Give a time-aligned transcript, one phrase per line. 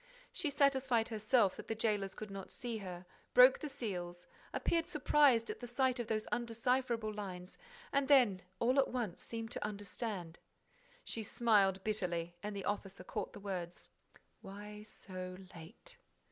[0.33, 3.05] She satisfied herself that the jailers could not see her,
[3.35, 7.59] broke the seals, appeared surprised at the sight of those undecipherable lines
[7.93, 10.39] and then, all at once, seemed to understand.
[11.03, 13.91] She smiled bitterly and the officer caught the words:
[14.41, 15.97] "Why so late?"